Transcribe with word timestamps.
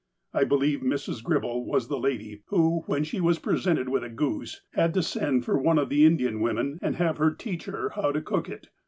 I 0.33 0.45
believe 0.45 0.79
Mrs. 0.79 1.21
Gribbel 1.23 1.63
was 1.63 1.87
the 1.87 1.99
lady, 1.99 2.41
who, 2.47 2.81
when 2.87 3.03
she 3.03 3.21
was 3.21 3.37
presented 3.37 3.87
with 3.87 4.03
a 4.03 4.09
goose, 4.09 4.61
had 4.73 4.95
to 4.95 5.03
send 5.03 5.45
for 5.45 5.59
one 5.59 5.77
of 5.77 5.89
the 5.89 6.07
Indian 6.07 6.39
women 6.41 6.79
and 6.81 6.95
have 6.95 7.17
her 7.17 7.29
teach 7.29 7.65
her 7.65 7.89
how 7.89 8.11
to 8.11 8.19
cook 8.19 8.49
it. 8.49 8.69